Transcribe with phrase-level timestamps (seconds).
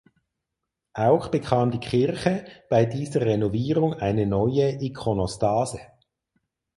[0.95, 5.79] Auch bekam die Kirche bei dieser Renovierung eine neue Ikonostase.